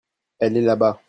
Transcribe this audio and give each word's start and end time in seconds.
elle 0.39 0.57
est 0.57 0.61
là-bas. 0.61 0.99